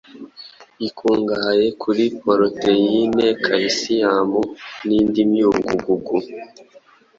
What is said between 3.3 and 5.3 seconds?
calcium nindi